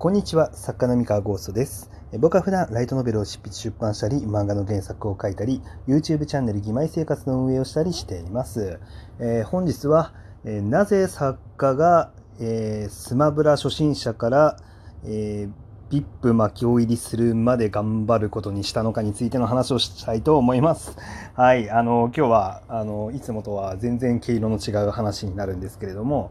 [0.00, 1.90] こんにちは、作家の三河ゴーストです。
[2.20, 8.78] 僕は普段ライトノベルを執筆出版したり、漫画の原作を書いたり、YouTube チャンネル義妹生活の運営をしたりしています。
[9.18, 10.12] えー本日は、
[10.44, 14.56] えーなぜ作家が、えースマブラ初心者から、
[15.04, 20.96] えー、VIP 魔境入りするまで頑張ることにしたのかについての話をしたいと思います。
[21.34, 26.30] はい、あの、今日は、あの、いつもとは全然毛色の違う話になるんですけれども、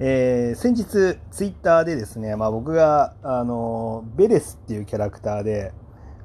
[0.00, 0.84] えー先日
[1.30, 5.72] ツイッターでですね、まあ、僕があのベレスっていうキャラクターで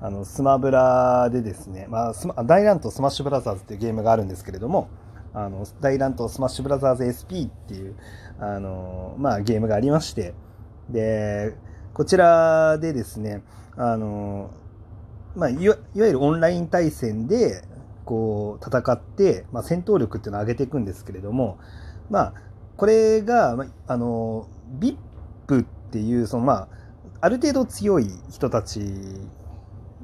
[0.01, 4.89] あのスマブラでですね、まあ、大乱闘スマッシュブラザーズっていうゲームがあるんですけれども
[5.33, 7.95] あの大乱闘スマッシュブラザーズ SP っていう
[8.39, 10.33] あの、まあ、ゲームがありまして
[10.89, 11.53] で
[11.93, 13.43] こちらでですね
[13.75, 14.51] あの、
[15.35, 17.63] まあ、いわいわゆるオンライン対戦で
[18.05, 21.59] こう戦って、まあ、戦闘力っていうのを上げていくんですけれども
[22.09, 22.33] まあ
[22.79, 24.47] これが、まあの、
[24.79, 26.67] VIP っていう、そのまあ、
[27.19, 28.79] ある程度強い人たち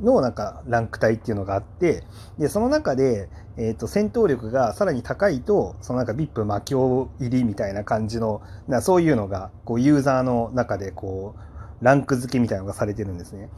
[0.02, 2.04] のなんかランク帯っていうのがあって、
[2.38, 11.36] で、その中で、えっ、と、戦闘力がさらに高いと、そのなんか VIP 魔境入りみたいな感じの、なそういうのが、こう、ユーザーの中で、こ
[11.82, 13.50] う、ランク付けみたいなのがされてるんですね。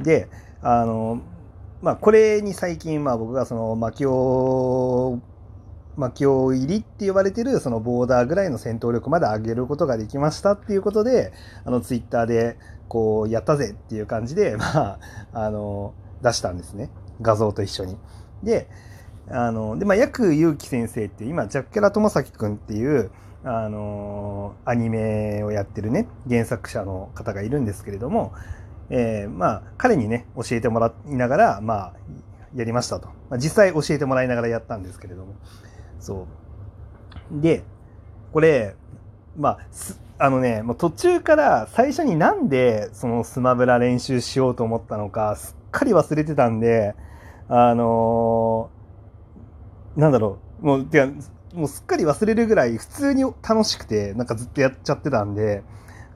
[0.00, 0.28] で、
[0.62, 1.20] あの、
[1.80, 5.20] まあ、これに最近、まあ、僕がその魔境
[5.96, 11.32] まあ、今日入りって呼ばれてるそのボーダーぐらいの戦闘力まで上げることができましたっていうことで、
[11.64, 14.98] あのツイッターでこうやったぜっていう感じで、まあ、
[15.32, 16.90] あの出したんですね。
[17.20, 17.96] 画像と一緒に。
[18.42, 18.68] で、
[19.30, 23.10] あの、で、まあ、薬祐樹先生って今、ジャッケラ友崎くんっていう、
[23.44, 28.32] あの、アニメをやってるね、原作者の方がいるんですけれども、
[28.90, 31.94] えーまあ、彼にね、教えてもらいながら、まあ、
[32.54, 33.08] やりましたと。
[33.30, 35.34] まあ、実際教えてもらいながらやったんですけれども。
[36.04, 36.26] そ
[37.32, 37.40] う。
[37.40, 37.64] で、
[38.32, 38.76] これ、
[39.38, 39.58] まあ、
[40.18, 46.94] あのね、もう途中から最初になんでそのスマブラ練習しようと思ったのか、すっかり忘れてたんで、
[47.48, 51.12] あのーなんだろう、もう、てか、
[51.54, 55.62] もうすっかり忘れるぐらい普通に楽しくて、なんかずっとやっちゃってたんで、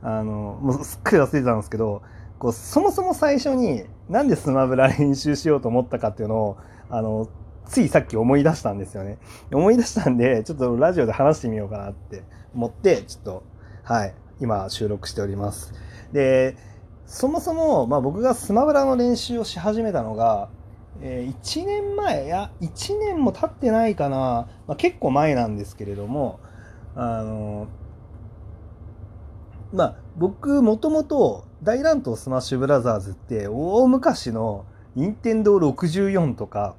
[0.03, 2.03] あのもうすっかり忘れてたんですけど、
[2.39, 6.57] こう、そもそも最初になんでスマブラ練習しようと思ったかっていうのを、
[6.91, 7.29] あの、
[7.69, 9.19] ついさっき思い出したんですよね。
[9.53, 12.23] 思い出したんで、ちょっとラジオで話してみようかなって
[12.55, 13.43] 思って、ちょっと、
[13.85, 15.75] はい、今収録しております。
[16.13, 16.57] で、
[17.07, 20.49] そもそも、まあ僕がスマブラの練習をし始めたのが、
[21.01, 26.41] えー1年前、いや、1年も経ってないかな、まあ、結構前なんですけれども、
[26.97, 27.69] あの、
[29.73, 34.65] まあ僕、もともと大乱闘スマッシュブラザーズって大昔の
[34.95, 36.75] 任天堂64とか、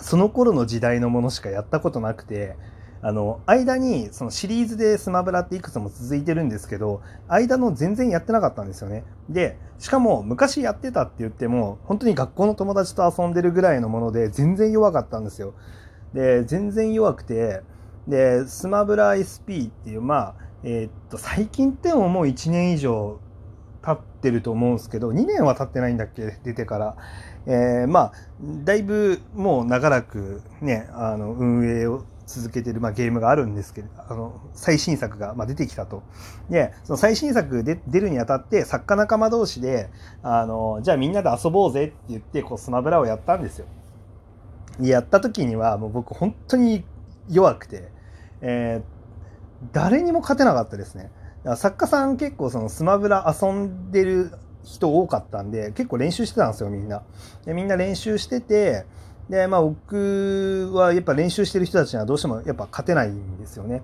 [0.00, 2.56] その頃の時代のものしかやったことなくて、
[3.02, 9.04] あの、間に、そのシリーズでスマブラっていくつも続いてるんですけど、間の全然やってなかったんですよね。
[9.30, 15.54] で、しかも昔やってたって言っても、本当に学校の友達と遊んでるぐらいのもので、全然弱かったんですよ。
[16.12, 17.62] で、全然弱くて、
[18.06, 23.18] で、スマブラ SP っていう、まあ、えーっと、最近ってももう1年以上
[23.82, 26.96] 経ってると思うんですけど、2年は経ってないんだっけ、出てから。
[27.46, 28.12] えーまあ、
[28.64, 36.02] だいぶもう長らくね、あの、運営を続けてる、まあ、ゲームがあるんですけど、あの、最新作が、まあ、出てきたと。
[36.48, 39.90] で、その最新作で出るにあたって、作家仲間同士で、
[40.22, 43.66] あの、じゃあみんなで遊ぼうぜって言って、こう、スマブラをやったんですよ。
[44.80, 46.84] やった時には、もう僕本当に
[47.28, 47.88] 弱くて、
[48.42, 49.00] えー
[49.72, 51.10] 誰にも勝てなかったですね。
[51.56, 54.32] 作家さん結構そのスマブラ遊んでる
[54.64, 57.02] 人多かったんで、結構練習してたんですよ、みんな。
[57.44, 58.84] でみんな練習してて、
[59.28, 63.82] で、まあ僕はやっぱ練習してる人たちにはどうしてもやっぱ勝てないんですよね。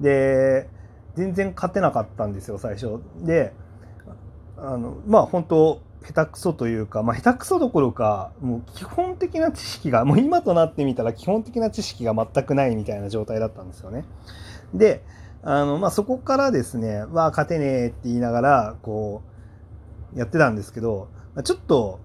[0.00, 0.68] で、
[1.14, 3.00] 全然勝てなかったんですよ、最初。
[3.22, 3.52] で、
[4.56, 14.04] あの、まあ本当下手くそというか、まあ下手くそどころか、もう基本的な知識が、もう今となってみたら基本的な知識が全くないみたいな状態だったんですよね。
[14.74, 15.02] で、
[15.46, 19.33] あの、まあ、そこからですね、わあ、勝てねえって言いながら、こう、
[20.14, 21.08] やってたんですけど、
[21.42, 22.00] ちょっと、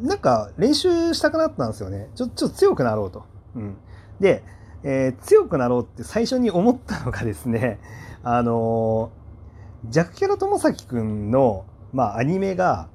[0.00, 2.08] なんか練習したくなったんですよね。
[2.14, 3.24] ちょ、ちょっと強くなろうと。
[3.54, 3.76] うん。
[4.20, 4.42] で、
[4.84, 7.78] えー強くなろうって最初に思ったのがですね、
[8.24, 12.88] あのージャックキャラ友崎くんの、まあ、アニメが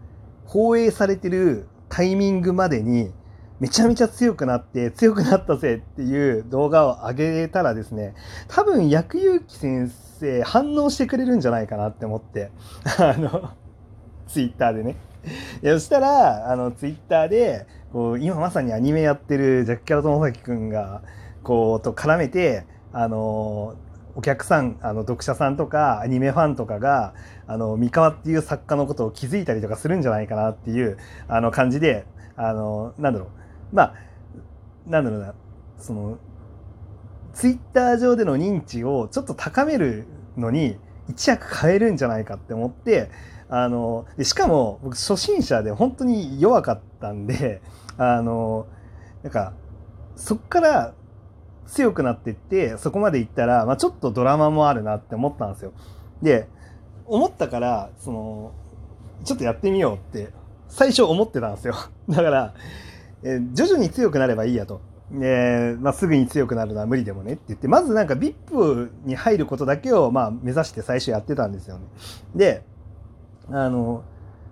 [0.45, 3.11] 放映されてるタイミングまでに、
[3.59, 8.15] めちゃめちゃ強くなって、強くなったぜっていう動画を上げたらですね、
[8.47, 10.06] 多分、薬祐樹先生
[10.43, 12.51] 反応してくれるんじゃないかなって思って、
[12.99, 13.49] あの、
[14.27, 14.95] ツイッターでね。
[15.61, 21.01] いやそしたら、あの、ツイッターで、こう、今まさにアニメやってるジャッキャラ友崎くんが、
[21.43, 23.75] こう、と絡めて、あの、
[24.17, 27.13] お客さんあの読者さんとかアニメファンとかが
[27.45, 30.97] あの三河っていう作家のことを気づいたりとかするんじゃないかなっていう
[31.27, 32.03] あの感じで
[32.35, 33.75] あのなんだろう。
[33.75, 33.93] まあ
[34.87, 35.35] なんだろうな。
[35.77, 36.17] その
[37.37, 40.07] ツイッター上での認知をちょっと高める
[40.37, 43.11] のに一役変えるんじゃないかって思って
[43.47, 47.61] あのでしかも僕初心者で本当に弱かったんで
[47.95, 48.65] あの
[49.21, 49.53] なんか
[50.15, 50.95] そっから
[51.67, 55.73] 強くなっていってそこまでいったら、まあ、ちょっとドラマもあるなって思ったんですよ。
[56.23, 56.47] で
[57.05, 58.53] 思ったからその
[59.25, 60.33] ちょっとやってみようって
[60.69, 61.75] 最初思ってたんですよ。
[62.09, 62.53] だから、
[63.21, 64.81] え徐々に強くなればいいやと。
[65.13, 71.85] えー、まあ、すぐに強くなるのは無理でもねって言って、まずなんか VIP に入ることだけをまあ目指して最初やってたんですよね。
[72.35, 72.63] で、
[73.49, 74.03] あの、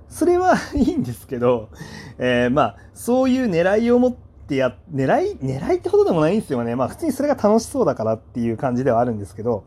[0.07, 1.69] それはいいんですけど、
[2.17, 6.75] えー、まあ、そういう狙いを持ってや、狙い、狙いってほどでもないんですよね。
[6.75, 9.65] まあ、普通にそれが楽しそうだからっていう感じではあるんですけど、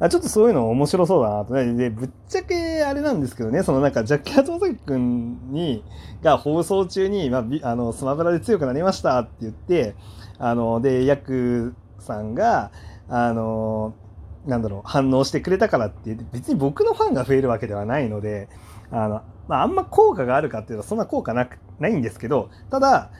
[0.00, 1.74] あちょっとそういうの面白そうだなとね。
[1.74, 5.84] で、ぶっちゃけあれなんですけどね、そのなんか、ジャッキー・トマサキ君に、
[6.22, 9.94] が放送中に、まあ、あの、スマブラで強くなりましたって言って、
[10.38, 12.70] あの、で、ヤクさんが、
[13.08, 13.94] あの、
[14.46, 18.48] なんだろう、反応してくれたからって、別に僕のファンが増えるわけではないので、
[18.90, 23.10] あの、まあ、あんま効果があるかっていうと、そんな効果なく、ないんですけど、ただ、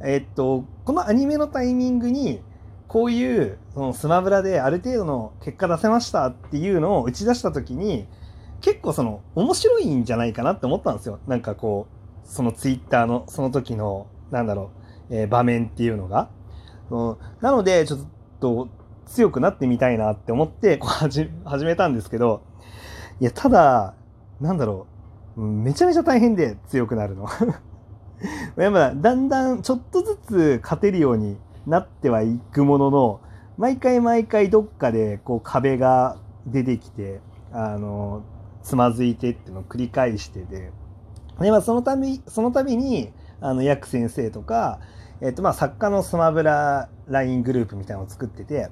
[0.00, 2.42] えっと、このアニメのタイミングに、
[2.92, 8.06] こういうそのスマブラである程度の結果出せましたっていうのを打ち出した時に
[8.60, 11.18] 結構その面白いんじゃないかなって思ったんですよ。
[11.26, 14.72] なんかこうそのツイッターのその時のなんだろ
[15.08, 16.28] う、えー、場面っていうのが、
[16.92, 18.00] うん、なのでちょっ
[18.40, 18.68] と
[19.06, 22.42] 強くなってみたいなって思ってこう始めたんですけど
[23.20, 23.94] いやただ
[24.40, 24.92] なんだろう。
[25.40, 27.26] めちゃめちゃ大変で強くなるの。
[28.56, 33.20] やっぱだんだんちょっとずつ勝てるようになってはいくものの
[33.56, 37.20] 毎回毎回どっかでこう壁が出てきて
[37.52, 38.22] あの
[38.62, 40.70] つまずいてっていうのを繰り返してで
[41.40, 44.78] で、まあ、そのたびその度にあのヤク先生とか、
[45.22, 48.68] えっとまあ、作家のスマブラ LINE グループみたいなのを作ってて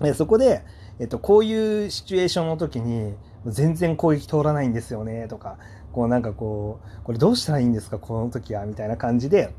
[0.00, 0.62] でそこで、
[0.98, 3.14] えっと、こういうシチュエーションの時に
[3.46, 5.58] 全然攻撃通らないんですよねとか
[5.92, 9.54] こうなんかこうこれどうしたらいいんですかこの時はみたいな感じで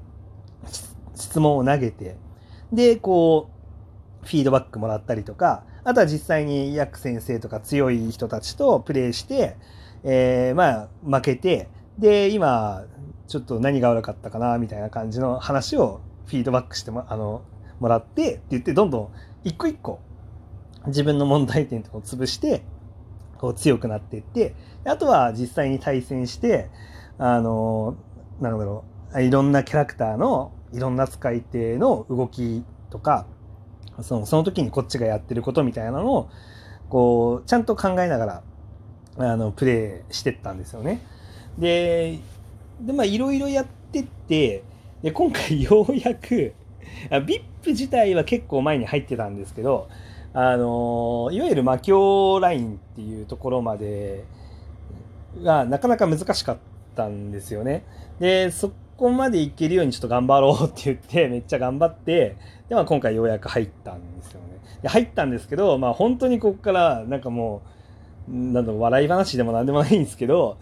[1.16, 2.16] 質問を投げて
[2.72, 3.50] で、こ
[4.24, 9.58] う、フィードバックもらったりとか、あとは実際にヤック先生とか強い人たちとプレイして、
[10.04, 11.68] えー、まあ、負けて、
[11.98, 12.86] で、今、
[13.28, 16.02] ちょっと何が悪かったかな、みたいな感じの話を
[16.32, 17.42] フィードバックしても、あの、
[17.80, 19.10] もらってって言って、どんどん
[19.44, 20.00] 一個一個
[20.88, 22.64] 自分の問題点とかを潰して、
[23.38, 24.56] こう強くなっていって、
[24.86, 26.70] あとは実際に対戦して、
[27.18, 27.98] あの、
[28.40, 33.26] なんだろう、いろんなキャラクターのいろんな使い手の動きとか
[34.02, 36.30] そのその時にこっちがやってることみたいなのを
[36.90, 38.44] こうちゃんと考えながら
[39.18, 41.02] あのプレイしてったんですよね。
[41.58, 42.20] で
[42.80, 44.64] でまあいろいろやってって
[45.04, 46.54] で今回ようやく
[47.10, 49.90] VIP 自体は結構前に入ってたんですけど
[50.34, 54.24] あのいわゆる魔境ラインっていうところまで
[55.44, 56.58] がなかなか難しかっ
[56.96, 57.84] たんですよね。
[58.20, 58.72] でそ
[59.02, 62.38] こまでいけるようにちょっと頑張ろうって言って、めっちゃ頑張って、
[62.70, 64.60] で、まあ今回ようやく入ったんですよね。
[64.84, 67.64] で、入ったんですけど、まあ本当にここから、なんかも
[68.30, 70.58] う、なんだろう、笑い話でもなんでもないんですけど、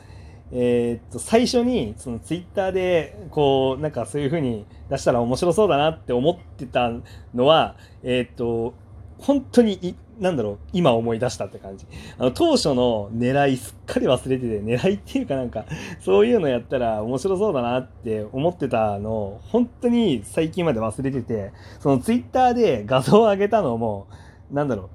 [0.51, 6.91] えー、っと、最初に、そのツイッターで、こう、なんかそういう風に出したら面白そうだなって思ってた
[7.33, 8.73] のは、えー、っと、
[9.19, 11.85] 本当にいなんだろう、今思い出したって感じ。
[12.17, 15.65] あの、当初の狙いすっかり忘れてて、狙いっていうかなんか、
[16.01, 24.07] そういうのやったら面白そうだなって思ってたのを、本当に最近まで忘れてて、そのツイッターで画像を上げたのも、
[24.51, 24.89] なんだろう、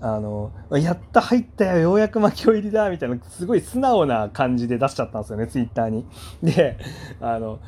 [0.00, 6.06] あの、やった入ったよ、ようやく巻き入りだ、みたいな、すごい素直な感じで出しちゃったんですよね、ツイッターに。
[6.42, 6.76] で、
[7.20, 7.58] あの、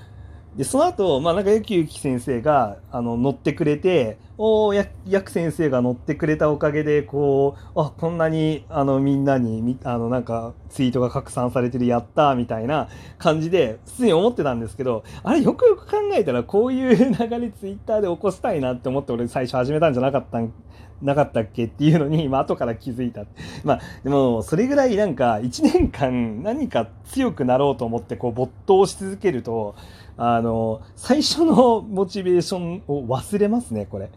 [0.57, 4.87] でその後、まあなんかゆきゆき先生があの乗ってくれておおや
[5.23, 20.53] く先生が乗ってくれたおかげでこうあこんなにあのみんなにあのなんかツイートが拡散されてるやったみたいな感じで普通に思ってたんですけどあれよくよく考えたらこういう流れツイッターで起こしたいなって思って俺最初始めたんじゃなかったん
[21.03, 23.25] なかったっけっていうのに、まあ、後から気づいた。
[23.65, 29.75] まあ、でも、それぐらいなんか、1年間何か強くなろうと思って、こう、没頭し続けると、
[30.17, 34.11] あの、最初のモチベーションを忘れますね、これ。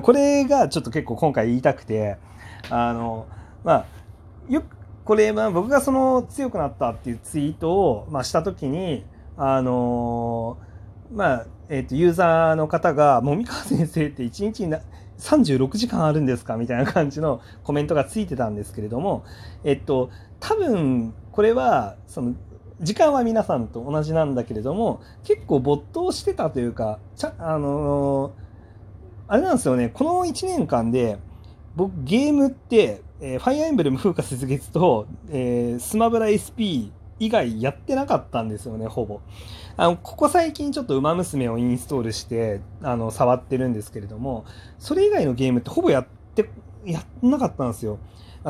[0.00, 2.16] これがちょっと結構今回言いたくて、
[2.70, 3.26] あの、
[3.62, 3.86] まあ、
[4.48, 9.04] よく、これ、まあ、僕がその強くなったっていうツイートを、まあ、した時に、
[9.36, 10.56] あの、
[11.12, 14.80] まあ、えっ、ー、と、ユーザーの方が、もう三河先生って一日にな、
[15.20, 16.56] 36時間あるんですか？
[16.56, 19.24] みたいな感じのコメントがついてたんですけれども、
[19.64, 20.10] えっと、
[20.40, 22.34] 多分これはその
[22.80, 28.32] 時間は皆さんと同じなんだけれども結構没頭してたというかちゃあのー、
[29.28, 29.90] あれなんですよね。
[29.90, 31.18] この1年間で
[31.76, 39.20] 僕ゲームって、えー、ファイアーエンブレム風化雪月と、えー、スマブラ SP 以外やってなかったんですよねほぼ。
[39.76, 44.44] あのここ最近ちょっと「ウマ娘」をインストールしてあの触ってるんですけれども
[44.78, 46.50] それ以外のゲームってほぼやって
[46.84, 47.98] やんなかったんですよ。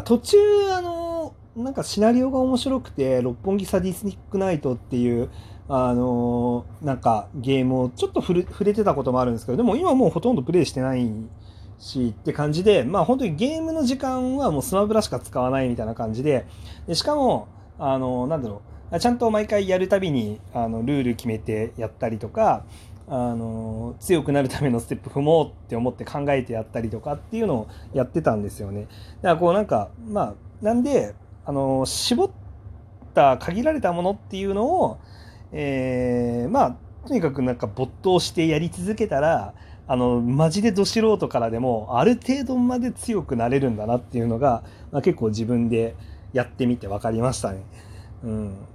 [0.05, 0.39] 途中
[0.73, 5.29] あのなんかシナリオが面白くて「六本木サディスニックナイト」っていう
[5.69, 11.11] あのなんかゲームをちょっと触れてたこともあるんですけどでも今もうほとんどプレイしてない
[11.79, 16.47] しって感じでまあ本当にゲームの時間はもうスマブラしか使わないみたいな感じで
[16.87, 17.49] でしかも
[17.81, 22.65] あのなんだろうちゃんと毎回やるたびにあのルール決めてやったりとか
[23.09, 28.87] あの強くなるためのステップ踏もうって思って考えてやったりとかっていうのをやってたんですよね。
[29.23, 30.35] だからこうなんかまあ
[30.65, 32.31] なんであの絞っ
[33.15, 34.99] た限られたものっていうのを、
[35.51, 36.77] えー、まあ
[37.09, 39.55] とにかくなんか没頭してやり続けたら
[39.89, 45.97] あのマジでど素人からでもある程度まで強くなれるんだなっていうのが、まあ、結構自分で
[46.33, 47.63] やってみて分かりましたね。
[48.25, 48.67] うん。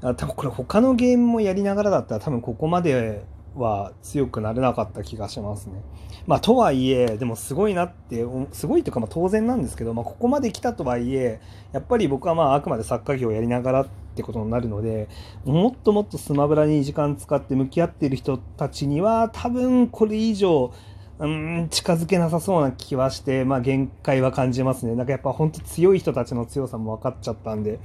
[0.00, 3.24] 多分これ他のゲームもやりながらだったら多分ここまで
[3.54, 5.82] は強くなれなかった気がしますね。
[6.26, 11.40] まあとはいえでもすごいなってすごいというかまあ当然なんですけど、まあ、ここまで来たとはいえ
[11.72, 13.86] やっぱり僕はまああくまでサッカー業をやりながらっ
[14.16, 15.08] てことになるので
[15.44, 20.72] もっともっとスマブラに時間使って向き合っている人たちには多分これ以上
[21.18, 24.94] うん近づけなさそうな気はして、まあ、限界は感じますね。
[24.94, 27.80] なんかやっぱ本当強い人たちの強さも分かっちゃったんで、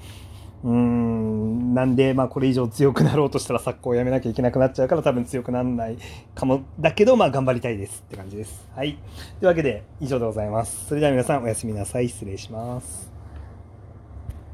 [0.64, 5.98] うーん、なんで、まあこれ以上強くなろうとしたらサッカーをやめなきゃいけなくなっちゃうから多分強くならない
[6.36, 8.68] かも、だけど、まあ頑張りたいですって感じです。
[8.76, 8.98] はい。
[9.40, 10.88] というわけで以上でございます。
[10.88, 12.10] それでは皆さんおやすみなさい。
[12.10, 13.11] 失礼します。